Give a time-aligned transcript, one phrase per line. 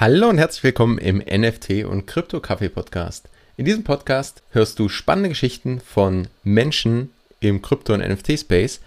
[0.00, 3.28] Hallo und herzlich willkommen im NFT und Krypto Kaffee Podcast.
[3.56, 8.78] In diesem Podcast hörst du spannende Geschichten von Menschen im Krypto- und NFT-Space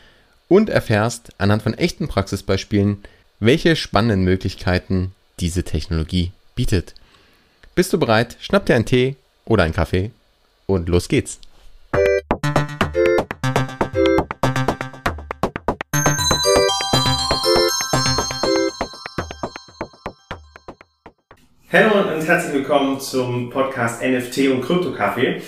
[0.47, 3.03] und erfährst anhand von echten Praxisbeispielen,
[3.41, 5.11] welche spannenden Möglichkeiten
[5.41, 6.93] diese Technologie bietet.
[7.75, 8.37] Bist du bereit?
[8.39, 10.11] Schnapp dir einen Tee oder einen Kaffee
[10.65, 11.41] und los geht's.
[21.73, 25.41] Hallo und herzlich willkommen zum Podcast NFT und Krypto-Kaffee.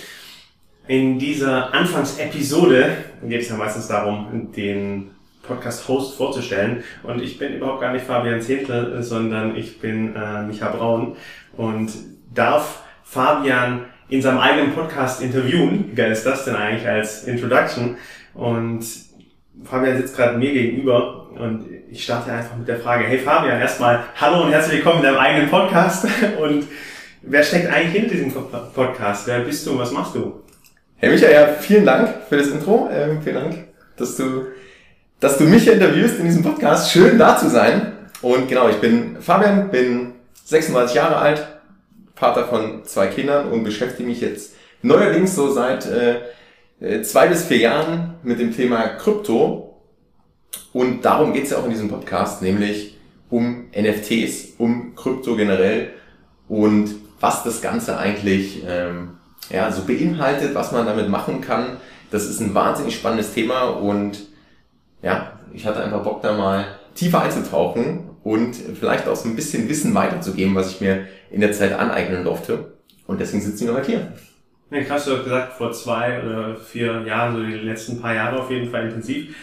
[0.88, 2.96] In dieser Anfangsepisode
[3.28, 6.86] geht es ja meistens darum, den Podcast-Host vorzustellen.
[7.04, 11.18] Und ich bin überhaupt gar nicht Fabian Zehntel, sondern ich bin äh, Micha Braun
[11.58, 11.92] und
[12.34, 15.90] darf Fabian in seinem eigenen Podcast interviewen.
[15.92, 17.98] Wie geil ist das denn eigentlich als Introduction?
[18.34, 18.86] Und
[19.62, 24.04] Fabian sitzt gerade mir gegenüber und ich starte einfach mit der Frage, hey Fabian, erstmal
[24.20, 26.08] hallo und herzlich willkommen in deinem eigenen Podcast.
[26.42, 26.68] Und
[27.22, 28.34] wer steckt eigentlich hinter diesem
[28.74, 29.28] Podcast?
[29.28, 30.42] Wer bist du und was machst du?
[30.98, 32.90] Hey Michael, vielen Dank für das Intro.
[32.92, 33.56] Ähm, vielen Dank,
[33.96, 34.48] dass du,
[35.20, 36.92] dass du mich interviewst in diesem Podcast.
[36.92, 37.94] Schön da zu sein.
[38.22, 40.14] Und genau, ich bin Fabian, bin
[40.46, 41.48] 36 Jahre alt,
[42.16, 46.16] Vater von zwei Kindern und beschäftige mich jetzt neuerdings so seit äh,
[47.04, 49.80] zwei bis vier Jahren mit dem Thema Krypto.
[50.74, 52.98] Und darum geht es ja auch in diesem Podcast, nämlich
[53.30, 55.92] um NFTs, um Krypto generell
[56.48, 59.12] und was das Ganze eigentlich ähm,
[59.50, 61.78] ja, so beinhaltet, was man damit machen kann.
[62.12, 64.28] Das ist ein wahnsinnig spannendes Thema und
[65.02, 66.66] ja, ich hatte einfach Bock da mal
[66.96, 71.54] tiefer einzutauchen und vielleicht auch so ein bisschen Wissen weiterzugeben, was ich mir in der
[71.54, 72.74] Zeit aneignen durfte.
[73.08, 74.14] Und deswegen sitzen wir heute hier.
[74.74, 78.42] Ja, krass, du hast gesagt, vor zwei oder vier Jahren, so die letzten paar Jahre
[78.42, 79.36] auf jeden Fall intensiv.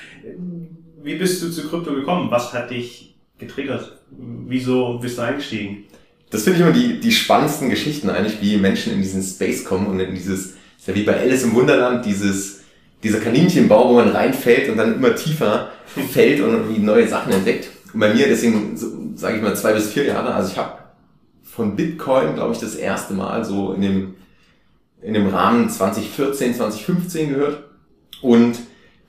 [1.05, 2.33] Wie bist du zu Krypto gekommen?
[2.33, 4.01] Was hat dich getriggert?
[4.11, 5.85] Wieso bist du eingestiegen?
[6.31, 9.87] Das finde ich immer die, die spannendsten Geschichten eigentlich, wie Menschen in diesen Space kommen
[9.87, 12.63] und in dieses, ist ja wie bei Alice im Wunderland, dieses,
[13.05, 15.71] dieser Kaninchenbau, wo man reinfällt und dann immer tiefer
[16.11, 17.71] fällt und irgendwie neue Sachen entdeckt.
[17.95, 20.73] Und bei mir deswegen, so, sage ich mal, zwei bis vier Jahre, also ich habe
[21.45, 24.15] von Bitcoin, glaube ich, das erste Mal so in dem
[25.03, 27.65] in dem Rahmen 2014, 2015 gehört
[28.23, 28.59] und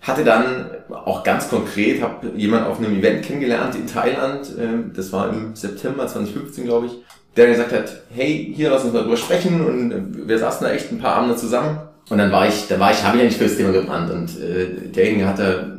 [0.01, 5.11] hatte dann auch ganz konkret, habe jemand auf einem Event kennengelernt in Thailand, ähm, das
[5.13, 6.93] war im September 2015, glaube ich,
[7.37, 10.73] der gesagt hat, hey, hier lass uns mal drüber sprechen und äh, wir saßen da
[10.73, 13.29] echt ein paar Abende zusammen und dann war ich, da war ich, habe ich ja
[13.29, 15.77] nicht für das Thema gebrannt und äh, derjenige hatte,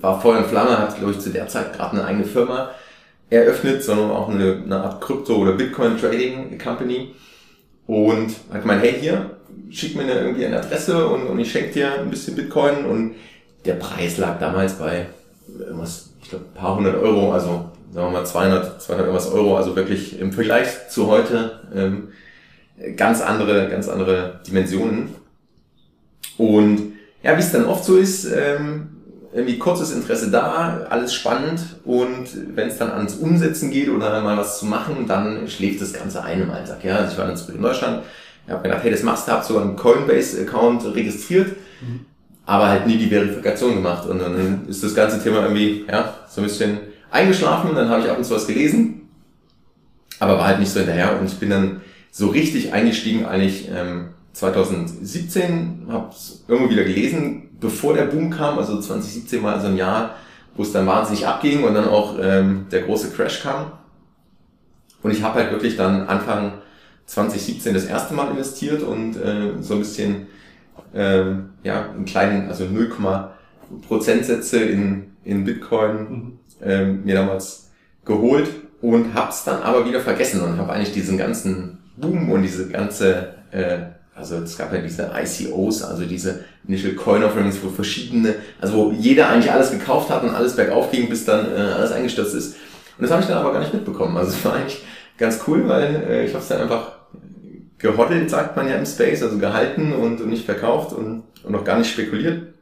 [0.00, 2.70] war Feuer und Flamme, hat glaube ich zu der Zeit gerade eine eigene Firma
[3.30, 7.14] eröffnet, sondern auch eine, eine Art Krypto- oder Bitcoin-Trading-Company
[7.86, 9.33] und hat gemeint, hey, hier,
[9.70, 12.84] schick mir irgendwie eine Adresse und, und ich schenke dir ein bisschen Bitcoin.
[12.84, 13.14] Und
[13.64, 15.06] der Preis lag damals bei
[15.58, 19.56] irgendwas, ich glaube, ein paar hundert Euro, also sagen wir mal 200, 200 irgendwas Euro,
[19.56, 22.08] also wirklich im Vergleich zu heute ähm,
[22.96, 25.14] ganz andere, ganz andere Dimensionen.
[26.36, 28.88] Und ja, wie es dann oft so ist, ähm,
[29.34, 31.60] irgendwie kurzes Interesse da, alles spannend.
[31.84, 35.92] Und wenn es dann ans Umsetzen geht oder mal was zu machen, dann schläft das
[35.92, 36.84] Ganze ein im Alltag.
[36.84, 38.02] Ja, also ich war dann zurück in Deutschland,
[38.52, 41.48] habe gedacht, hey, das machst du, hab so einen Coinbase-Account registriert,
[41.80, 42.00] mhm.
[42.46, 46.40] aber halt nie die Verifikation gemacht und dann ist das ganze Thema irgendwie, ja, so
[46.40, 46.78] ein bisschen
[47.10, 49.08] eingeschlafen, dann habe ich ab und zu was gelesen,
[50.20, 54.10] aber war halt nicht so hinterher und ich bin dann so richtig eingestiegen eigentlich ähm,
[54.34, 59.76] 2017, habe es irgendwo wieder gelesen, bevor der Boom kam, also 2017 war so ein
[59.76, 60.16] Jahr,
[60.56, 63.72] wo es dann wahnsinnig abging und dann auch ähm, der große Crash kam.
[65.02, 66.52] Und ich habe halt wirklich dann Anfang
[67.06, 70.26] 2017 das erste Mal investiert und äh, so ein bisschen
[70.94, 72.90] ähm, ja einen kleinen, also 0,
[73.86, 76.38] Prozentsätze in, in Bitcoin mhm.
[76.62, 77.70] ähm, mir damals
[78.04, 78.48] geholt
[78.80, 83.34] und hab's dann aber wieder vergessen und habe eigentlich diesen ganzen Boom und diese ganze
[83.50, 83.78] äh,
[84.16, 88.92] also es gab ja diese ICOs, also diese Initial Coin Offerings, wo verschiedene, also wo
[88.92, 92.54] jeder eigentlich alles gekauft hat und alles bergauf ging, bis dann äh, alles eingestürzt ist.
[92.96, 94.16] Und das habe ich dann aber gar nicht mitbekommen.
[94.16, 94.84] Also es war eigentlich
[95.18, 96.92] ganz cool, weil äh, ich habe es dann einfach
[97.84, 101.64] gehoddelt, sagt man ja im Space, also gehalten und, und nicht verkauft und, und noch
[101.64, 102.54] gar nicht spekuliert.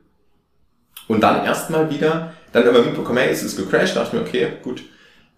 [1.06, 4.48] Und dann erstmal wieder, dann aber mitbekommen, hey, es ist gecrashed, dachte ich mir, okay,
[4.62, 4.82] gut,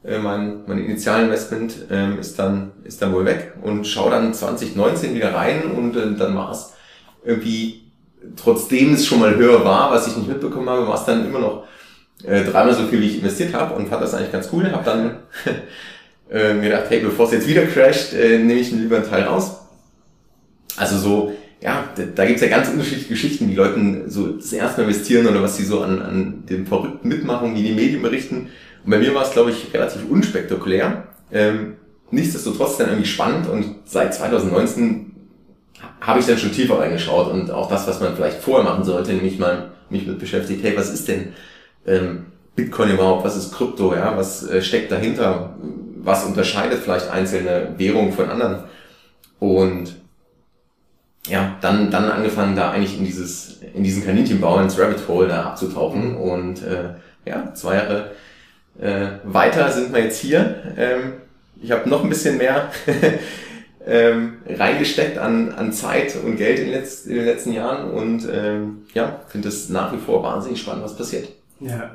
[0.03, 5.15] äh, mein, mein Initialinvestment ähm, ist, dann, ist dann wohl weg und schau dann 2019
[5.15, 6.73] wieder rein und äh, dann war es
[7.23, 7.83] irgendwie,
[8.37, 11.41] trotzdem es schon mal höher war, was ich nicht mitbekommen habe, war es dann immer
[11.41, 11.65] noch
[12.25, 14.71] äh, dreimal so viel, wie ich investiert habe und fand das eigentlich ganz cool.
[14.73, 15.17] Habe dann
[16.31, 19.25] äh, mir gedacht, hey, bevor es jetzt wieder crasht, äh, nehme ich lieber einen Teil
[19.25, 19.64] raus.
[20.77, 24.53] Also so, ja, da, da gibt es ja ganz unterschiedliche Geschichten, die Leuten so das
[24.53, 28.03] erste Mal investieren oder was sie so an, an dem Verrückten mitmachen, die die Medien
[28.03, 28.49] berichten.
[28.85, 31.05] Und bei mir war es, glaube ich, relativ unspektakulär.
[31.33, 31.75] Ähm,
[32.11, 35.13] nichtsdestotrotz dann irgendwie spannend und seit 2019
[36.01, 39.13] habe ich dann schon tiefer reingeschaut und auch das, was man vielleicht vorher machen sollte,
[39.13, 41.33] nämlich mal mich mit beschäftigt, hey, was ist denn
[41.87, 42.27] ähm,
[42.57, 45.57] Bitcoin überhaupt, was ist Krypto, ja, was äh, steckt dahinter,
[45.97, 48.65] was unterscheidet vielleicht einzelne Währungen von anderen
[49.41, 49.95] und
[51.75, 56.17] dann, dann angefangen, da eigentlich in dieses, in diesen Kaninchenbau, ins Rabbit Hole da abzutauchen
[56.17, 56.95] und äh,
[57.27, 58.11] ja, zwei Jahre
[58.81, 60.63] äh, weiter sind wir jetzt hier.
[60.77, 61.15] Ähm,
[61.63, 62.71] ich habe noch ein bisschen mehr
[63.87, 68.83] ähm, reingesteckt an, an Zeit und Geld in, letz, in den letzten Jahren und ähm,
[68.95, 71.29] ja, finde es nach wie vor wahnsinnig spannend, was passiert.
[71.61, 71.93] Ja,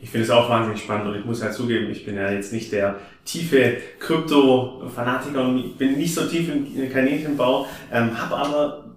[0.00, 2.52] ich finde es auch wahnsinnig spannend und ich muss halt zugeben, ich bin ja jetzt
[2.52, 8.87] nicht der tiefe Krypto-Fanatiker und bin nicht so tief im Kaninchenbau, ähm, habe aber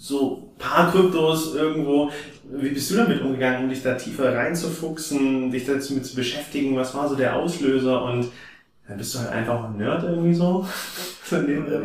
[0.00, 2.10] so paar Kryptos irgendwo.
[2.52, 6.74] Wie bist du damit umgegangen, um dich da tiefer reinzufuchsen, dich dazu mit zu beschäftigen?
[6.76, 8.02] Was war so der Auslöser?
[8.04, 8.28] Und
[8.88, 10.66] dann bist du halt einfach ein Nerd irgendwie so.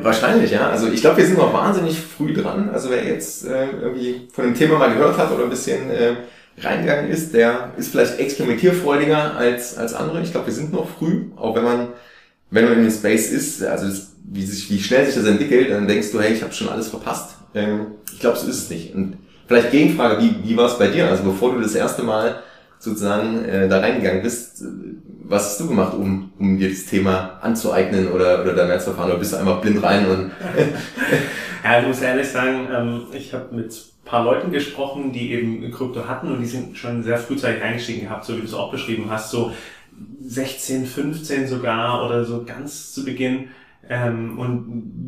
[0.02, 0.70] Wahrscheinlich, ja.
[0.70, 2.70] Also ich glaube, wir sind noch wahnsinnig früh dran.
[2.70, 6.16] Also wer jetzt äh, irgendwie von dem Thema mal gehört hat oder ein bisschen äh,
[6.58, 10.22] reingegangen ist, der ist vielleicht experimentierfreudiger als, als andere.
[10.24, 11.90] Ich glaube, wir sind noch früh, auch wenn man,
[12.50, 15.70] wenn man in dem Space ist, also das, wie, sich, wie schnell sich das entwickelt,
[15.70, 17.35] dann denkst du, hey, ich habe schon alles verpasst.
[17.56, 18.94] Ähm, ich glaube, so ist es nicht.
[18.94, 19.18] Und
[19.48, 21.10] vielleicht Gegenfrage, wie, wie war es bei dir?
[21.10, 22.44] Also bevor du das erste Mal
[22.78, 24.64] sozusagen äh, da reingegangen bist,
[25.24, 28.92] was hast du gemacht, um, um dir das Thema anzueignen oder, oder da mehr zu
[28.92, 29.10] erfahren?
[29.10, 30.32] Oder bist du einfach blind rein und
[31.64, 33.74] Ja, ich muss ehrlich sagen, ähm, ich habe mit
[34.06, 38.24] paar Leuten gesprochen, die eben Krypto hatten und die sind schon sehr frühzeitig eingestiegen gehabt,
[38.24, 39.52] so wie du es auch beschrieben hast, so
[40.22, 43.50] 16, 15 sogar oder so ganz zu Beginn.
[43.90, 44.64] Ähm, und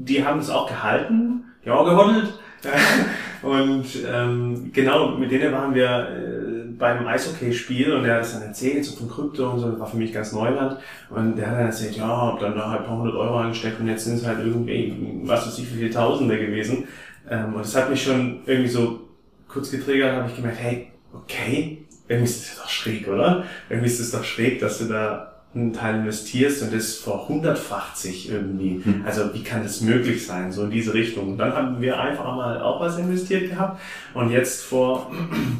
[0.06, 2.34] die haben es auch gehalten, auch gehoddelt.
[3.44, 8.44] und ähm, genau, mit denen waren wir äh, beim Eishockey-Spiel und der hat es dann
[8.44, 10.78] erzählt, so von Krypto und so, das war für mich ganz Neuland.
[11.10, 13.80] Und der hat dann erzählt, ja, hab dann da halt ein paar hundert Euro angesteckt
[13.80, 16.88] und jetzt sind es halt irgendwie, was weiß ich, wie viele Tausende gewesen.
[17.30, 19.02] Ähm, und das hat mich schon irgendwie so
[19.48, 23.44] kurz getriggert, habe ich gemerkt, hey, okay, irgendwie ist das doch schräg, oder?
[23.70, 28.32] Irgendwie ist es doch schräg, dass du da einen Teil investierst und das vor 180
[28.32, 28.82] irgendwie.
[28.84, 29.04] Hm.
[29.06, 31.30] Also wie kann das möglich sein, so in diese Richtung?
[31.30, 33.80] Und dann haben wir einfach mal auch was investiert gehabt
[34.14, 35.12] und jetzt vor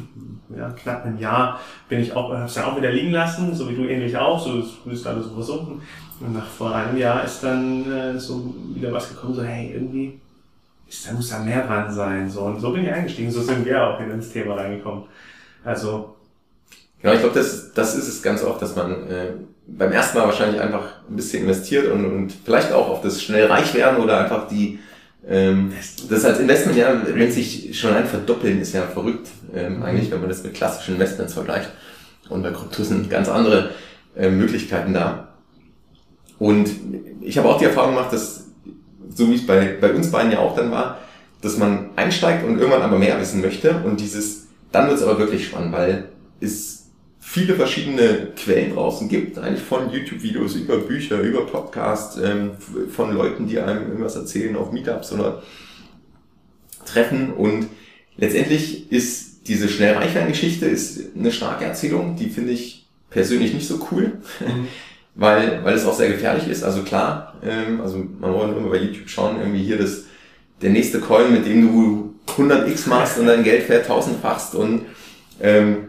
[0.56, 3.74] ja, knapp einem Jahr bin ich auch, hab's ja auch wieder liegen lassen, so wie
[3.74, 5.82] du ähnlich auch, so ist alles so versunken.
[6.20, 10.18] Und nach vor einem Jahr ist dann äh, so wieder was gekommen, so hey, irgendwie
[10.88, 12.28] ist, da muss da mehr dran sein.
[12.28, 15.04] So, und so bin ich eingestiegen, so sind wir auch ins Thema reingekommen.
[15.64, 16.16] Also.
[17.00, 19.32] Genau, ich glaube, das, das ist es ganz oft, dass man äh,
[19.68, 23.46] beim ersten Mal wahrscheinlich einfach ein bisschen investiert und, und vielleicht auch auf das schnell
[23.46, 24.78] reich werden oder einfach die
[25.28, 25.72] ähm,
[26.08, 30.20] das als Investment ja, wenn sich schon ein verdoppeln, ist ja verrückt, ähm, eigentlich, wenn
[30.20, 31.70] man das mit klassischen Investments vergleicht.
[32.30, 33.70] Und bei Krypto sind ganz andere
[34.16, 35.28] äh, Möglichkeiten da.
[36.38, 36.70] Und
[37.20, 38.46] ich habe auch die Erfahrung gemacht, dass
[39.14, 40.98] so wie es bei, bei uns beiden ja auch dann war,
[41.42, 45.18] dass man einsteigt und irgendwann aber mehr wissen möchte und dieses, dann wird es aber
[45.18, 46.08] wirklich spannend, weil
[46.40, 46.77] es
[47.28, 52.52] viele verschiedene Quellen draußen gibt, eigentlich von YouTube-Videos über Bücher, über Podcasts, ähm,
[52.90, 55.42] von Leuten, die einem irgendwas erzählen auf Meetups oder
[56.86, 57.66] Treffen und
[58.16, 64.18] letztendlich ist diese Schnellreichwein-Geschichte ist eine starke Erzählung, die finde ich persönlich nicht so cool.
[64.40, 64.68] Mhm
[65.18, 66.62] weil, weil es auch sehr gefährlich ist.
[66.62, 70.04] Also klar, ähm, also man wollte immer bei YouTube schauen, irgendwie hier das,
[70.62, 74.82] der nächste Coin, mit dem du 100x machst und dein Geld vertausendfachst und
[75.40, 75.87] ähm,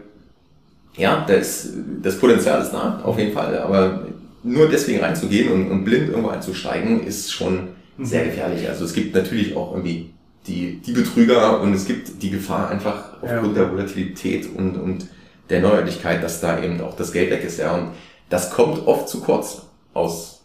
[0.96, 1.70] ja, das,
[2.02, 3.58] das Potenzial ist da, auf jeden Fall.
[3.58, 4.06] Aber
[4.42, 8.04] nur deswegen reinzugehen und, und blind irgendwo einzusteigen, ist schon mhm.
[8.04, 8.68] sehr gefährlich.
[8.68, 10.10] Also es gibt natürlich auch irgendwie
[10.46, 13.62] die, die Betrüger und es gibt die Gefahr einfach aufgrund ja.
[13.62, 15.06] der Volatilität und, und
[15.50, 17.58] der Neuerlichkeit, dass da eben auch das Geld weg ist.
[17.58, 17.74] Ja.
[17.74, 17.90] Und
[18.28, 20.42] das kommt oft zu kurz aus,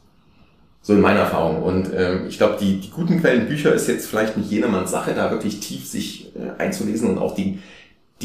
[0.82, 1.64] so in meiner Erfahrung.
[1.64, 5.14] Und ähm, ich glaube, die, die guten Quellen Bücher ist jetzt vielleicht nicht jedermanns Sache,
[5.14, 7.60] da wirklich tief sich äh, einzulesen und auch die,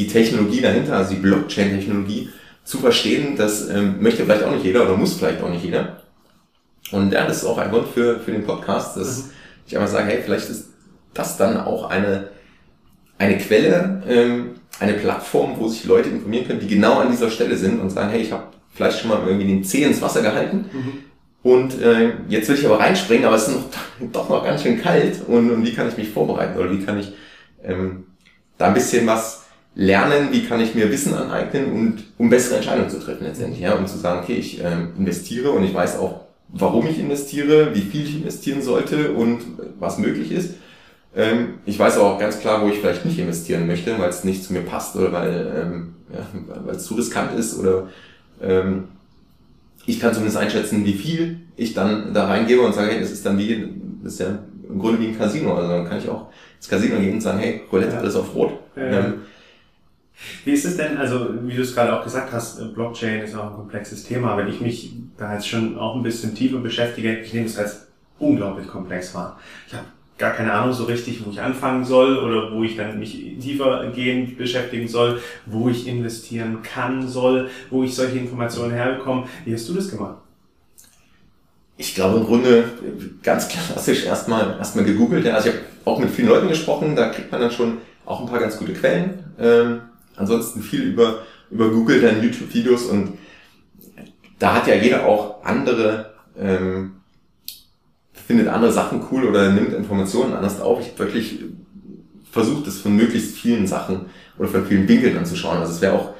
[0.00, 2.30] die Technologie dahinter, also die Blockchain-Technologie,
[2.64, 6.02] zu verstehen, das ähm, möchte vielleicht auch nicht jeder oder muss vielleicht auch nicht jeder.
[6.92, 9.30] Und ja, das ist auch ein Grund für, für den Podcast, dass mhm.
[9.66, 10.70] ich einmal sage, hey, vielleicht ist
[11.12, 12.28] das dann auch eine,
[13.18, 17.56] eine Quelle, ähm, eine Plattform, wo sich Leute informieren können, die genau an dieser Stelle
[17.56, 20.66] sind und sagen, hey, ich habe vielleicht schon mal irgendwie den Zeh ins Wasser gehalten.
[20.72, 20.92] Mhm.
[21.42, 23.64] Und äh, jetzt will ich aber reinspringen, aber es ist noch,
[24.12, 25.20] doch noch ganz schön kalt.
[25.26, 27.12] Und, und wie kann ich mich vorbereiten oder wie kann ich
[27.62, 28.06] ähm,
[28.56, 29.40] da ein bisschen was
[29.74, 33.74] lernen, wie kann ich mir Wissen aneignen und um bessere Entscheidungen zu treffen letztendlich, ja,
[33.74, 37.80] um zu sagen, okay, ich ähm, investiere und ich weiß auch, warum ich investiere, wie
[37.80, 39.40] viel ich investieren sollte und
[39.78, 40.54] was möglich ist.
[41.14, 44.44] Ähm, ich weiß auch ganz klar, wo ich vielleicht nicht investieren möchte, weil es nicht
[44.44, 46.26] zu mir passt oder weil, ähm, ja,
[46.64, 47.88] weil es zu riskant ist oder
[48.42, 48.88] ähm,
[49.86, 53.24] ich kann zumindest einschätzen, wie viel ich dann da reingebe und sage, hey, das ist
[53.24, 53.68] dann wie,
[54.02, 55.54] das ist ja im Grunde wie ein Casino.
[55.54, 58.52] Also dann kann ich auch ins Casino gehen und sagen, hey, Roulette, alles auf Rot.
[58.76, 58.82] Ja.
[58.82, 59.14] Ähm,
[60.44, 63.50] wie ist es denn, also wie du es gerade auch gesagt hast, Blockchain ist auch
[63.50, 64.36] ein komplexes Thema.
[64.36, 67.86] Wenn ich mich da jetzt schon auch ein bisschen tiefer beschäftige, ich nehme es als
[68.18, 69.38] unglaublich komplex wahr.
[69.66, 69.86] Ich habe
[70.18, 73.90] gar keine Ahnung so richtig, wo ich anfangen soll oder wo ich dann mich tiefer
[73.94, 79.24] gehend beschäftigen soll, wo ich investieren kann, soll, wo ich solche Informationen herbekomme.
[79.46, 80.18] Wie hast du das gemacht?
[81.78, 82.64] Ich glaube im Grunde
[83.22, 85.24] ganz klassisch erstmal erstmal gegoogelt.
[85.24, 85.36] Ja.
[85.36, 88.26] Also ich habe auch mit vielen Leuten gesprochen, da kriegt man dann schon auch ein
[88.26, 89.24] paar ganz gute Quellen.
[90.20, 93.18] Ansonsten viel über, über Google, dann YouTube-Videos und
[94.38, 96.92] da hat ja jeder auch andere ähm,
[98.30, 100.80] findet andere Sachen cool oder nimmt Informationen anders auf.
[100.80, 101.40] Ich habe wirklich
[102.30, 104.02] versucht, es von möglichst vielen Sachen
[104.38, 105.58] oder von vielen Winkeln anzuschauen.
[105.58, 106.10] Also es wäre auch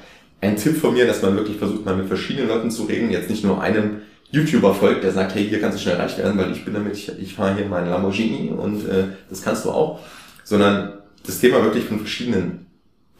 [0.41, 3.29] ein Tipp von mir, dass man wirklich versucht, mal mit verschiedenen Leuten zu reden, jetzt
[3.29, 6.51] nicht nur einem YouTuber folgt, der sagt, hey, hier kannst du schnell reich werden, weil
[6.51, 9.99] ich bin damit, ich, ich fahre hier meinen Lamborghini und äh, das kannst du auch,
[10.43, 10.93] sondern
[11.25, 12.65] das Thema wirklich von verschiedenen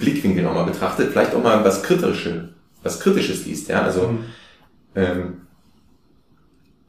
[0.01, 2.49] Blickwinkeln auch mal betrachtet, vielleicht auch mal was Kritisches,
[2.83, 4.19] was Kritisches liest, ja, also mhm.
[4.95, 5.33] ähm,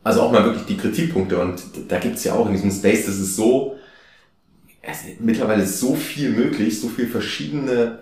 [0.02, 3.19] also auch mal wirklich die Kritikpunkte und da gibt's ja auch in diesem Space, das
[3.19, 3.76] ist so,
[4.81, 8.00] es ist mittlerweile so viel möglich, so viel verschiedene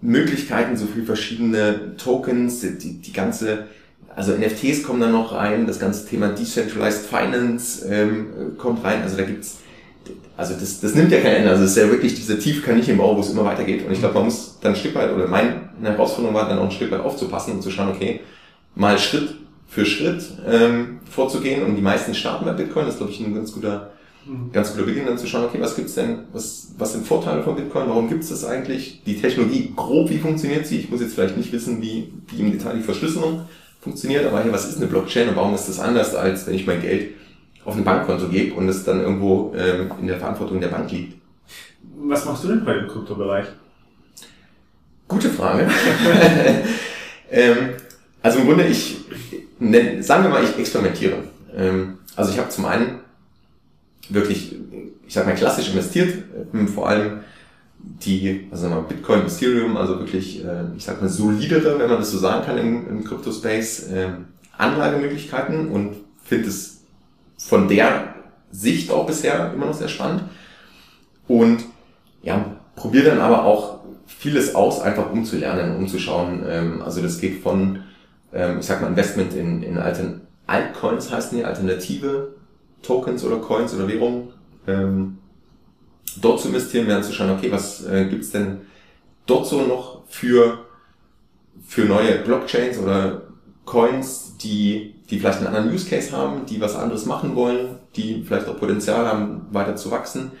[0.00, 3.66] Möglichkeiten, so viel verschiedene Tokens, die, die ganze,
[4.16, 9.18] also NFTs kommen da noch rein, das ganze Thema Decentralized Finance ähm, kommt rein, also
[9.18, 9.58] da gibt's,
[10.36, 13.16] also das, das nimmt ja kein Ende, also es ist ja wirklich diese tiefe Bau,
[13.16, 15.70] wo es immer weitergeht und ich glaube, man muss dann ein Stück weit, oder meine
[15.82, 18.20] Herausforderung war dann auch ein Stück weit aufzupassen und zu schauen, okay,
[18.74, 19.34] mal Schritt
[19.70, 22.86] für Schritt ähm, vorzugehen und die meisten starten bei Bitcoin.
[22.86, 23.92] Das ist, glaube ich, ein ganz guter,
[24.26, 24.50] mhm.
[24.52, 27.54] ganz guter Beginn, dann zu schauen, okay, was gibt's denn, was, was sind Vorteile von
[27.54, 29.02] Bitcoin, warum gibt's das eigentlich?
[29.06, 30.78] Die Technologie, grob, wie funktioniert sie?
[30.78, 33.42] Ich muss jetzt vielleicht nicht wissen, wie, wie im Detail die Verschlüsselung
[33.80, 36.66] funktioniert, aber hey, was ist eine Blockchain und warum ist das anders, als wenn ich
[36.66, 37.14] mein Geld
[37.70, 41.20] auf ein Bankkonto gebe und es dann irgendwo ähm, in der Verantwortung der Bank liegt?
[41.98, 43.46] Was machst du denn bei dem Kryptobereich?
[45.06, 45.68] Gute Frage.
[47.30, 47.56] ähm,
[48.22, 48.98] also im Grunde, ich,
[49.60, 51.18] ne, sagen wir mal, ich experimentiere.
[51.56, 53.00] Ähm, also ich habe zum einen
[54.08, 54.56] wirklich,
[55.06, 57.20] ich sag mal, klassisch investiert, ähm, vor allem
[57.78, 62.10] die, also mal Bitcoin, Ethereum, also wirklich, äh, ich sag mal, solidere, wenn man das
[62.10, 64.08] so sagen kann im, im Crypto-Space, äh,
[64.58, 66.79] Anlagemöglichkeiten und finde es
[67.46, 68.14] von der
[68.50, 70.24] Sicht auch bisher immer noch sehr spannend.
[71.26, 71.64] Und
[72.22, 76.44] ja, probiere dann aber auch vieles aus, einfach um zu lernen, um zu schauen.
[76.48, 77.84] Ähm, also das geht von
[78.32, 82.34] ähm, ich sag mal, Investment in, in Altern Altcoins heißen die, alternative
[82.82, 84.32] Tokens oder Coins oder Währungen,
[86.20, 88.62] dort zu investieren, während zu schauen, okay, was äh, gibt's denn
[89.26, 90.66] dort so noch für,
[91.64, 93.22] für neue Blockchains oder
[93.70, 98.24] Coins, die, die vielleicht einen anderen Use Case haben, die was anderes machen wollen, die
[98.26, 100.32] vielleicht auch Potenzial haben, weiter zu wachsen.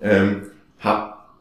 [0.00, 0.46] Ähm,
[0.80, 1.36] hab,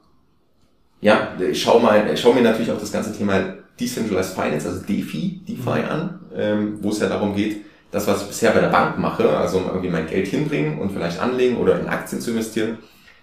[1.00, 3.40] ja, ich schau mal, ich schau mir natürlich auch das ganze Thema
[3.80, 5.90] Decentralized Finance, also DeFi, DeFi mhm.
[5.90, 9.30] an, ähm, wo es ja darum geht, das, was ich bisher bei der Bank mache,
[9.38, 12.80] also irgendwie mein Geld hinbringen und vielleicht anlegen oder in Aktien zu investieren,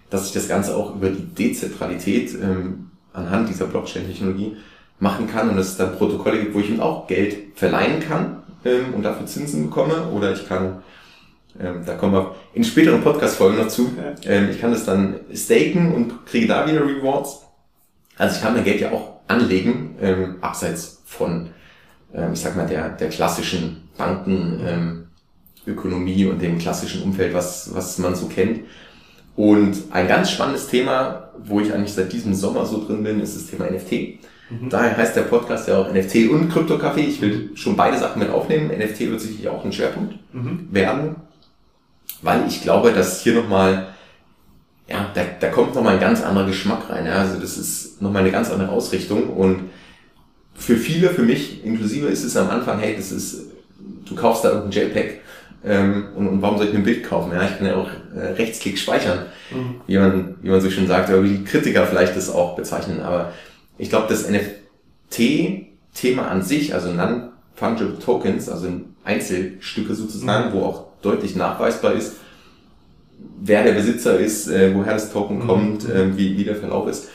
[0.09, 4.57] dass ich das Ganze auch über die Dezentralität ähm, anhand dieser Blockchain-Technologie
[5.01, 8.93] machen kann und es dann Protokolle gibt, wo ich ihm auch Geld verleihen kann ähm,
[8.95, 10.83] und dafür Zinsen bekomme oder ich kann,
[11.59, 13.91] ähm, da kommen wir in späteren Podcast-Folgen noch zu,
[14.25, 17.41] ähm, ich kann das dann staken und kriege da wieder Rewards.
[18.15, 21.49] Also ich kann mein Geld ja auch anlegen, ähm, abseits von,
[22.13, 27.97] ähm, ich sag mal, der, der klassischen Bankenökonomie ähm, und dem klassischen Umfeld, was, was
[27.97, 28.65] man so kennt.
[29.35, 33.35] Und ein ganz spannendes Thema, wo ich eigentlich seit diesem Sommer so drin bin, ist
[33.35, 34.19] das Thema NFT.
[34.51, 34.69] Mhm.
[34.69, 36.99] Daher heißt der Podcast ja auch NFT und Krypto-Café.
[36.99, 38.69] Ich will schon beide Sachen mit aufnehmen.
[38.69, 40.67] NFT wird sicherlich auch ein Schwerpunkt mhm.
[40.71, 41.15] werden,
[42.21, 43.87] weil ich glaube, dass hier nochmal
[44.87, 47.05] ja, da, da kommt nochmal ein ganz anderer Geschmack rein.
[47.05, 47.19] Ja?
[47.19, 49.29] Also das ist nochmal eine ganz andere Ausrichtung.
[49.29, 49.69] Und
[50.53, 53.51] für viele, für mich inklusive, ist es am Anfang, hey, das ist,
[54.05, 55.21] du kaufst da irgendein JPEG
[55.63, 57.31] ähm, und, und warum soll ich mir ein Bild kaufen?
[57.31, 59.81] Ja, ich kann ja auch äh, Rechtsklick speichern, mhm.
[59.87, 63.01] wie, man, wie man so schön sagt, oder wie die Kritiker vielleicht das auch bezeichnen.
[63.01, 63.31] Aber
[63.77, 68.67] ich glaube, das NFT-Thema an sich, also Non-Fungible Tokens, also
[69.03, 70.53] Einzelstücke sozusagen, mhm.
[70.53, 72.17] wo auch deutlich nachweisbar ist,
[73.41, 75.47] wer der Besitzer ist, äh, woher das Token mhm.
[75.47, 77.09] kommt, äh, wie, wie der Verlauf ist,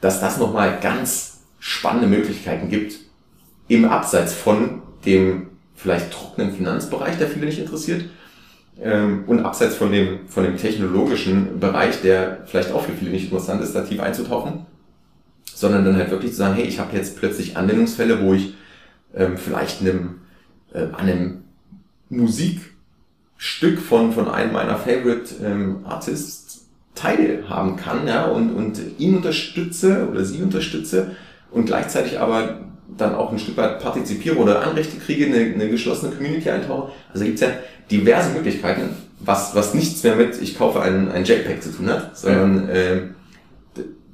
[0.00, 2.96] dass das nochmal ganz spannende Möglichkeiten gibt,
[3.68, 8.04] im Abseits von dem vielleicht trockenen Finanzbereich, der viele nicht interessiert,
[8.82, 13.24] ähm, und abseits von dem, von dem technologischen Bereich, der vielleicht auch für viele nicht
[13.24, 14.66] interessant ist, da tief einzutauchen,
[15.60, 18.54] sondern dann halt wirklich zu sagen, hey, ich habe jetzt plötzlich Anwendungsfälle, wo ich
[19.14, 20.20] ähm, vielleicht einem,
[20.72, 21.44] äh, an einem
[22.08, 22.60] Musik
[23.36, 30.08] Stück von, von einem meiner Favorite ähm, Artists teilhaben kann, ja, und, und ihn unterstütze
[30.10, 31.12] oder sie unterstütze
[31.50, 32.60] und gleichzeitig aber
[32.96, 36.92] dann auch ein Stück weit partizipiere oder Anrechte kriege, eine, eine geschlossene Community eintauche.
[37.12, 37.48] Also gibt's ja
[37.90, 38.90] diverse Möglichkeiten,
[39.20, 42.74] was, was nichts mehr mit, ich kaufe einen, einen JPEG zu tun hat, sondern ja.
[42.74, 43.02] äh,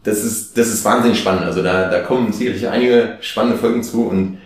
[0.06, 1.42] das ist, das ist wahnsinnig spannend.
[1.42, 4.38] Also da, da kommen sicherlich einige spannende Folgen zu und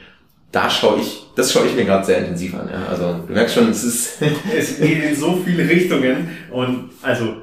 [0.52, 2.69] da schaue ich, das schaue ich mir gerade sehr intensiv an.
[2.73, 2.87] Ja.
[2.88, 4.23] Also du merkst schon, es ist.
[4.57, 7.37] es geht in so viele Richtungen und also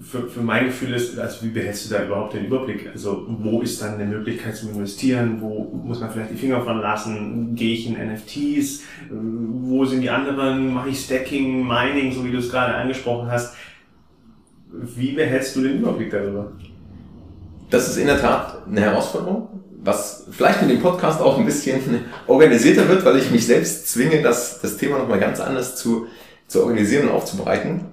[0.00, 2.88] für, für mein Gefühl ist, also wie behältst du da überhaupt den Überblick?
[2.92, 5.40] Also wo ist dann eine Möglichkeit zum Investieren?
[5.40, 7.54] Wo muss man vielleicht die Finger von lassen?
[7.54, 8.82] Gehe ich in NFTs?
[9.10, 10.72] Wo sind die anderen?
[10.72, 13.54] Mache ich Stacking, Mining, so wie du es gerade angesprochen hast?
[14.70, 16.50] Wie behältst du den Überblick darüber?
[17.72, 19.48] Das ist in der Tat eine Herausforderung
[19.82, 21.80] was vielleicht mit dem Podcast auch ein bisschen
[22.26, 26.06] organisierter wird, weil ich mich selbst zwinge, das, das Thema nochmal ganz anders zu,
[26.46, 27.86] zu organisieren und aufzubereiten.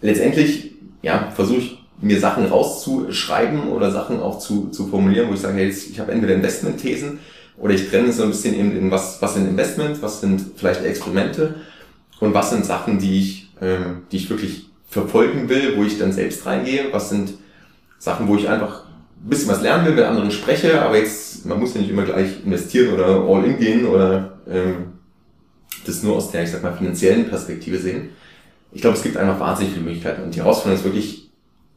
[0.00, 5.40] Letztendlich, ja, versuche ich mir Sachen rauszuschreiben oder Sachen auch zu, zu formulieren, wo ich
[5.40, 7.18] sage, hey, ich habe entweder Investmentthesen
[7.58, 10.84] oder ich trenne so ein bisschen eben in was, was sind Investment, was sind vielleicht
[10.84, 11.56] Experimente
[12.20, 16.12] und was sind Sachen, die ich, ähm, die ich wirklich verfolgen will, wo ich dann
[16.12, 17.34] selbst reingehe, was sind
[17.98, 18.81] Sachen, wo ich einfach ein
[19.28, 22.44] bisschen was lernen will, mit anderen spreche, aber jetzt, man muss ja nicht immer gleich
[22.44, 24.92] investieren oder all in gehen oder ähm,
[25.86, 28.10] das nur aus der, ich sag mal, finanziellen Perspektive sehen.
[28.72, 31.30] Ich glaube, es gibt einfach wahnsinnig viele Möglichkeiten und die Herausforderung ist wirklich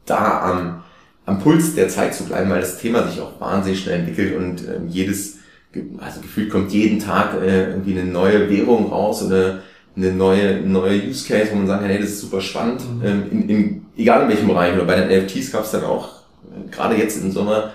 [0.06, 0.82] da am,
[1.26, 4.62] am Puls der Zeit zu bleiben, weil das Thema sich auch wahnsinnig schnell entwickelt und
[4.62, 5.38] ähm, jedes,
[5.98, 9.62] also gefühlt kommt jeden Tag äh, irgendwie eine neue Währung raus oder
[9.96, 13.04] eine neue, neue Use Case, wo man sagt, hey, das ist super spannend, mhm.
[13.04, 16.15] ähm, in, in, egal in welchem Bereich oder bei den NFTs gab es dann auch
[16.70, 17.72] gerade jetzt im Sommer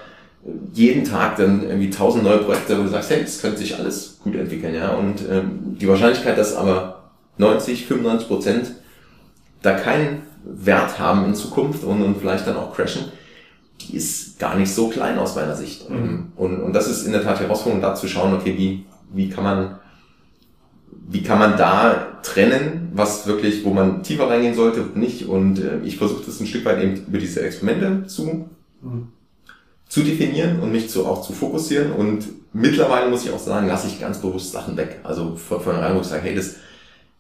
[0.74, 4.20] jeden Tag dann irgendwie tausend neue Projekte, wo du sagst, hey, das könnte sich alles
[4.24, 4.90] gut entwickeln, ja.
[4.90, 8.72] Und ähm, die Wahrscheinlichkeit, dass aber 90, 95 Prozent
[9.62, 13.12] da keinen Wert haben in Zukunft und, und vielleicht dann auch crashen,
[13.82, 15.90] die ist gar nicht so klein aus meiner Sicht.
[15.90, 16.32] Mhm.
[16.36, 19.30] Und, und das ist in der Tat die Herausforderung, da zu schauen, okay, wie, wie
[19.30, 19.80] kann man,
[21.08, 25.28] wie kann man da trennen, was wirklich, wo man tiefer reingehen sollte, nicht.
[25.28, 28.50] Und äh, ich versuche das ein Stück weit eben über diese Experimente zu
[29.88, 31.92] zu definieren und mich zu, auch zu fokussieren.
[31.92, 35.00] Und mittlerweile muss ich auch sagen, lasse ich ganz bewusst Sachen weg.
[35.04, 36.56] Also von, von rein, wo ich sage, hey, das,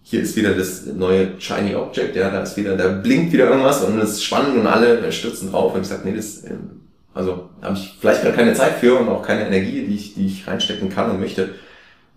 [0.04, 3.84] hier ist wieder das neue Shiny Object, ja, da ist wieder, da blinkt wieder irgendwas
[3.84, 5.76] und es ist spannend und alle stürzen drauf.
[5.76, 6.82] Und ich sage, nee, das, ähm,
[7.14, 10.28] also habe ich vielleicht gar keine Zeit für und auch keine Energie, die ich, die
[10.28, 11.56] ich reinstecken kann und möchte,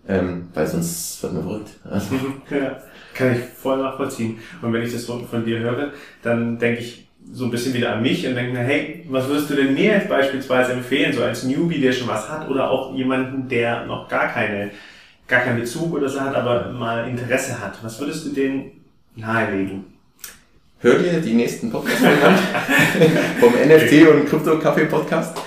[0.07, 1.71] ähm, weil sonst wird mir verrückt.
[1.83, 2.15] Also.
[2.49, 2.81] Ja,
[3.13, 4.39] kann ich voll nachvollziehen.
[4.61, 8.01] Und wenn ich das von dir höre, dann denke ich, so ein bisschen wieder an
[8.01, 11.43] mich und denke mir, hey, was würdest du denn mir jetzt beispielsweise empfehlen, so als
[11.43, 14.71] Newbie, der schon was hat oder auch jemanden, der noch gar keine,
[15.27, 17.77] gar keinen Bezug oder so hat, aber mal Interesse hat.
[17.81, 18.71] Was würdest du denen
[19.15, 19.85] nahelegen?
[20.79, 22.37] Hör dir die nächsten Podcasts an
[23.39, 25.37] vom NFT und Krypto Kaffee Podcast.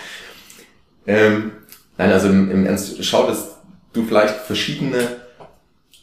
[1.06, 1.52] Ähm,
[1.96, 3.56] nein, also im, im Ernst, schau, dass
[3.92, 4.98] du vielleicht verschiedene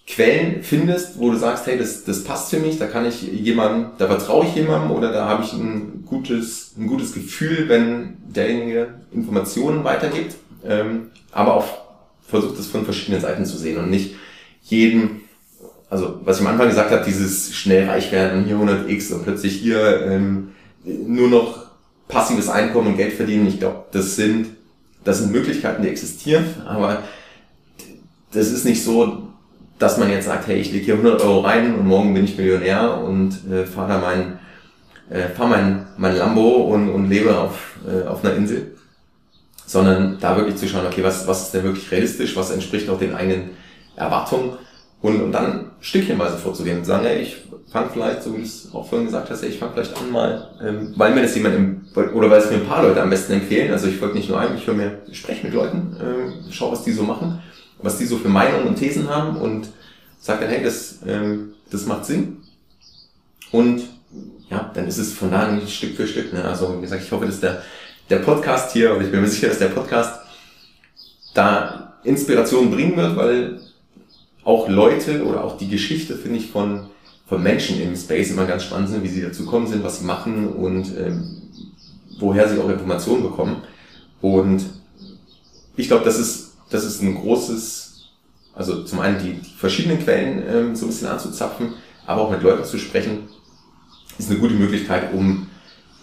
[0.08, 3.91] Quellen findest, wo du sagst, hey, das, das passt für mich, da kann ich jemandem,
[3.98, 8.89] da vertraue ich jemandem oder da habe ich ein gutes, ein gutes Gefühl, wenn derjenige
[9.12, 11.65] Informationen weitergibt, ähm, aber auch
[12.28, 14.15] versucht es von verschiedenen Seiten zu sehen und nicht
[14.62, 15.22] jeden,
[15.89, 19.56] also was ich am Anfang gesagt habe, dieses schnell reich werden, hier 100x und plötzlich
[19.56, 20.50] hier ähm,
[20.84, 21.65] nur noch
[22.08, 24.48] passives Einkommen und Geld verdienen, ich glaube, das sind,
[25.04, 27.02] das sind Möglichkeiten, die existieren, aber
[28.32, 29.25] das ist nicht so,
[29.80, 32.38] dass man jetzt sagt, hey, ich lege hier 100 Euro rein und morgen bin ich
[32.38, 34.40] Millionär und äh, fahre da mein,
[35.10, 38.76] äh, fahr mein, mein Lambo und, und lebe auf, äh, auf einer Insel.
[39.66, 43.00] Sondern da wirklich zu schauen, okay, was, was ist denn wirklich realistisch, was entspricht auch
[43.00, 43.52] den eigenen
[43.96, 44.54] Erwartungen?
[45.02, 48.70] Und, und dann stückchenweise vorzugehen und sagen, hey, ich fange vielleicht, so wie du es
[48.74, 51.56] auch vorhin gesagt hast, hey, ich fange vielleicht an mal, ähm, weil mir das jemand
[51.56, 54.30] im, oder weil es mir ein paar Leute am besten empfehlen, also ich folge nicht
[54.30, 57.42] nur einem, ich höre mir, spreche mit Leuten, äh, schau, was die so machen
[57.86, 59.69] was die so für Meinungen und Thesen haben und
[60.19, 62.38] sagt dann, hey, das, ähm, das macht Sinn.
[63.52, 63.84] Und
[64.50, 66.34] ja, dann ist es von da an Stück für Stück.
[66.34, 66.43] Ne?
[66.43, 67.62] Also wie gesagt, ich hoffe, dass der,
[68.10, 70.19] der Podcast hier, und ich bin mir sicher, dass der Podcast
[71.34, 73.60] da Inspiration bringen wird, weil
[74.43, 76.88] auch Leute oder auch die Geschichte, finde ich, von,
[77.28, 80.06] von Menschen im Space immer ganz spannend sind, wie sie dazu kommen sind, was sie
[80.06, 81.41] machen und ähm,
[82.19, 83.62] woher sie auch Informationen bekommen.
[84.21, 84.63] Und
[85.76, 86.44] ich glaube, das ist
[86.76, 88.10] das ist ein großes,
[88.54, 91.74] also zum einen die, die verschiedenen Quellen ähm, so ein bisschen anzuzapfen,
[92.06, 93.30] aber auch mit Leuten zu sprechen,
[94.18, 95.48] ist eine gute Möglichkeit, um,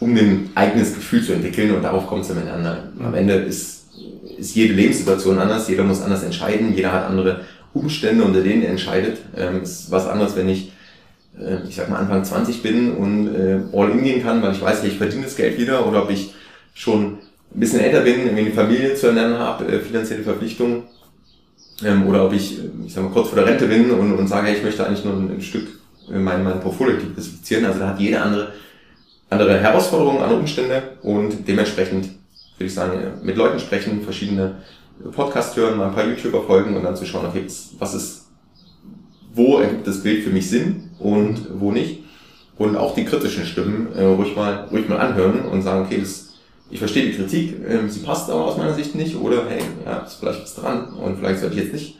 [0.00, 2.92] um ein eigenes Gefühl zu entwickeln und darauf kommt es am Ende an.
[3.04, 3.86] Am Ende ist,
[4.38, 8.70] ist jede Lebenssituation anders, jeder muss anders entscheiden, jeder hat andere Umstände, unter denen er
[8.70, 9.18] entscheidet.
[9.36, 10.72] Ähm, ist was anderes, wenn ich
[11.38, 14.60] äh, ich sag mal Anfang 20 bin und äh, all in gehen kann, weil ich
[14.60, 16.34] weiß, ich verdiene das Geld wieder oder ob ich
[16.74, 17.18] schon
[17.54, 20.84] ein bisschen älter bin, irgendwie eine Familie zu ernähren habe, äh, finanzielle Verpflichtungen
[21.84, 24.48] ähm, oder ob ich, ich sag mal, kurz vor der Rente bin und, und sage,
[24.48, 25.68] hey, ich möchte eigentlich nur ein, ein Stück
[26.08, 27.64] mein, mein Portfolio diversifizieren.
[27.64, 28.52] Also da hat jede andere,
[29.30, 32.06] andere Herausforderungen, andere Umstände und dementsprechend
[32.58, 34.56] würde ich sagen, mit Leuten sprechen, verschiedene
[35.12, 37.44] Podcasts hören, mal ein paar YouTuber folgen und dann zu schauen, okay,
[37.78, 38.26] was ist,
[39.34, 42.00] wo ergibt das Bild für mich Sinn und wo nicht.
[42.58, 46.31] Und auch die kritischen Stimmen äh, ruhig mal, ruhig mal anhören und sagen, okay, das,
[46.72, 49.98] ich verstehe die Kritik, äh, sie passt aber aus meiner Sicht nicht oder hey, ja,
[49.98, 51.98] ist vielleicht was dran und vielleicht sollte ich jetzt nicht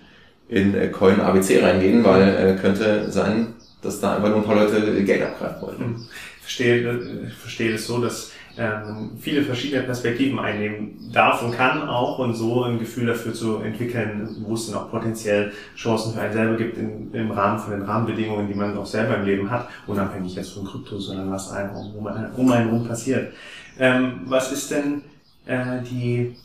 [0.48, 3.48] in äh, Coin ABC reingehen, weil äh, könnte sein,
[3.82, 5.84] dass da einfach nur ein paar Leute Geld abgreifen wollten.
[5.84, 5.96] Hm.
[6.38, 11.52] Ich verstehe, äh, ich verstehe das so, dass ähm, viele verschiedene Perspektiven einnehmen darf und
[11.52, 16.14] kann auch und so ein Gefühl dafür zu entwickeln, wo es dann auch potenziell Chancen
[16.14, 19.24] für einen selber gibt in, im Rahmen von den Rahmenbedingungen, die man auch selber im
[19.24, 22.06] Leben hat, unabhängig jetzt von Krypto, sondern was einem um, um
[22.52, 23.32] einen herum passiert.
[23.78, 25.02] Ähm, was ist denn
[25.46, 26.36] äh, die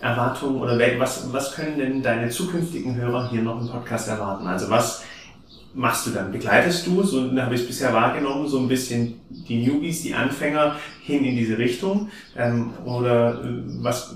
[0.00, 4.46] Erwartung oder was, was können denn deine zukünftigen Hörer hier noch im Podcast erwarten?
[4.46, 5.02] Also was
[5.74, 6.30] machst du dann?
[6.30, 10.76] Begleitest du, so habe ich es bisher wahrgenommen, so ein bisschen die Newbies, die Anfänger
[11.02, 12.08] hin in diese Richtung?
[12.36, 14.14] Ähm, oder äh, was,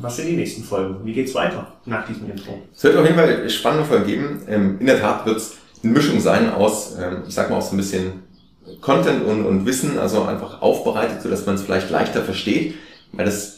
[0.00, 1.04] was sind die nächsten Folgen?
[1.04, 2.58] Wie geht's weiter nach diesem Intro?
[2.74, 4.42] Es wird auf jeden Fall spannende Folgen geben.
[4.48, 7.62] Ähm, in der Tat wird es eine Mischung sein aus, ähm, ich sag mal auch
[7.62, 8.25] so ein bisschen
[8.80, 12.74] Content und, und Wissen, also einfach aufbereitet, so dass man es vielleicht leichter versteht,
[13.12, 13.56] weil das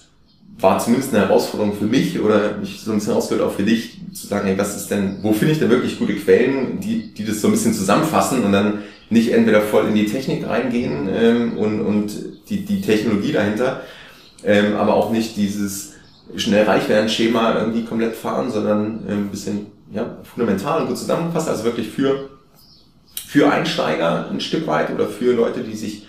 [0.60, 4.00] war zumindest eine Herausforderung für mich oder mich so ein bisschen ausgehört auch für dich,
[4.12, 7.24] zu sagen, hey, was ist denn, wo finde ich denn wirklich gute Quellen, die, die
[7.24, 11.56] das so ein bisschen zusammenfassen und dann nicht entweder voll in die Technik reingehen ähm,
[11.56, 12.12] und, und
[12.50, 13.82] die, die Technologie dahinter,
[14.44, 15.94] ähm, aber auch nicht dieses
[16.36, 20.98] schnell reich werden Schema irgendwie komplett fahren, sondern ähm, ein bisschen ja, fundamental und gut
[20.98, 22.28] zusammengefasst, also wirklich für,
[23.28, 26.06] für Einsteiger ein Stück weit oder für Leute, die sich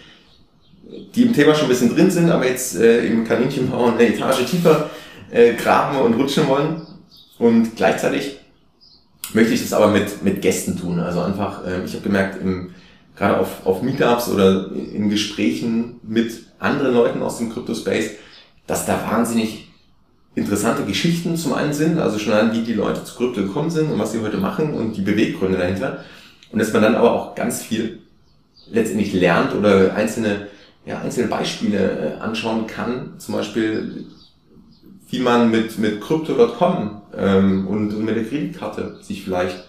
[1.13, 4.45] die im Thema schon ein bisschen drin sind, aber jetzt äh, im Kaninchenbau eine Etage
[4.45, 4.89] tiefer
[5.29, 6.82] äh, graben und rutschen wollen.
[7.38, 8.38] Und gleichzeitig
[9.34, 10.97] möchte ich das aber mit, mit Gästen tun.
[11.01, 12.69] Also einfach, äh, ich habe gemerkt, im,
[13.17, 18.12] gerade auf, auf Meetups oder in Gesprächen mit anderen Leuten aus dem Crypto-Space,
[18.65, 19.67] dass da wahnsinnig
[20.36, 23.91] interessante Geschichten zum einen sind, also schon an wie die Leute zu Krypto gekommen sind
[23.91, 26.05] und was sie heute machen und die Beweggründe dahinter.
[26.52, 28.00] Und dass man dann aber auch ganz viel
[28.72, 30.48] letztendlich lernt oder einzelne
[30.86, 34.06] ja, einzelne Beispiele äh, anschauen kann, zum Beispiel
[35.10, 39.64] wie man mit, mit Crypto.com ähm, und, und mit der Kreditkarte sich vielleicht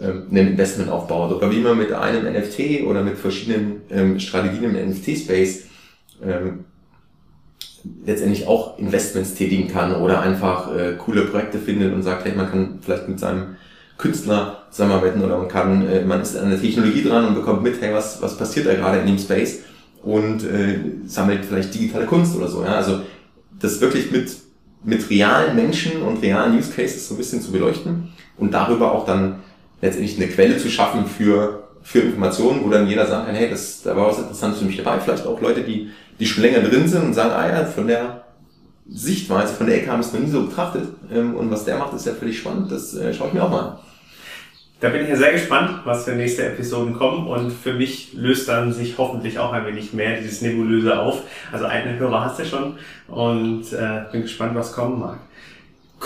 [0.00, 1.32] ähm, ein Investment aufbaut.
[1.32, 5.64] Oder wie man mit einem NFT oder mit verschiedenen ähm, Strategien im NFT-Space
[6.22, 6.64] ähm,
[8.04, 12.50] letztendlich auch Investments tätigen kann oder einfach äh, coole Projekte findet und sagt, hey, man
[12.50, 13.56] kann vielleicht mit seinem
[13.96, 17.80] Künstler zusammenarbeiten oder man kann, äh, man ist an der Technologie dran und bekommt mit,
[17.80, 19.60] hey, was, was passiert da gerade in dem Space
[20.02, 22.62] und äh, sammelt vielleicht digitale Kunst oder so.
[22.62, 22.74] Ja?
[22.74, 23.00] Also
[23.60, 24.30] das wirklich mit,
[24.82, 29.06] mit realen Menschen und realen Use Cases so ein bisschen zu beleuchten und darüber auch
[29.06, 29.40] dann
[29.80, 33.82] letztendlich eine Quelle zu schaffen für, für Informationen, wo dann jeder sagen kann, hey, das,
[33.82, 34.98] da war was Interessantes für mich dabei.
[34.98, 38.23] Vielleicht auch Leute, die, die schon länger drin sind und sagen, ah ja, von der
[38.86, 41.94] Sichtweise, von der Ecke haben es noch nie so betrachtet ähm, und was der macht,
[41.94, 42.70] ist ja völlig spannend.
[42.70, 43.78] Das äh, schaue ich mir auch mal an.
[44.80, 48.48] Da bin ich ja sehr gespannt, was für nächste Episoden kommen und für mich löst
[48.48, 51.22] dann sich hoffentlich auch ein wenig mehr dieses Nebulöse auf.
[51.50, 52.74] Also einen Hörer hast du schon
[53.08, 55.18] und äh, bin gespannt, was kommen mag.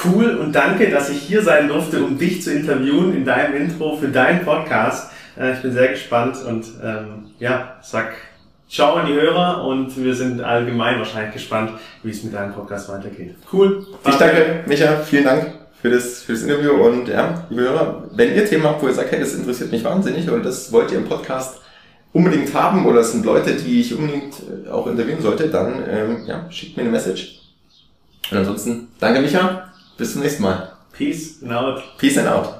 [0.04, 3.96] Cool und danke, dass ich hier sein durfte, um dich zu interviewen in deinem Intro
[3.96, 5.10] für deinen Podcast.
[5.36, 8.14] Äh, ich bin sehr gespannt und ähm, ja, sag
[8.68, 12.88] Ciao an die Hörer und wir sind allgemein wahrscheinlich gespannt, wie es mit deinem Podcast
[12.90, 13.34] weitergeht.
[13.50, 13.86] Cool.
[14.06, 14.98] Ich danke, Micha.
[14.98, 16.72] Vielen Dank für das, für das Interview.
[16.72, 19.82] Und ja, liebe Hörer, wenn ihr Themen habt, wo ihr sagt, hey, das interessiert mich
[19.84, 21.62] wahnsinnig und das wollt ihr im Podcast
[22.12, 24.34] unbedingt haben oder es sind Leute, die ich unbedingt
[24.66, 27.40] äh, auch interviewen sollte, dann ähm, ja, schickt mir eine Message.
[28.30, 30.72] Und ansonsten, danke Micha, bis zum nächsten Mal.
[30.92, 31.82] Peace and out.
[31.96, 32.57] Peace and out.